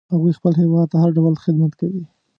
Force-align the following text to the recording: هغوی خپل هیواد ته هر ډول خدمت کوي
هغوی 0.13 0.37
خپل 0.37 0.53
هیواد 0.61 0.87
ته 0.91 0.97
هر 1.03 1.09
ډول 1.17 1.33
خدمت 1.43 1.71
کوي 1.79 2.03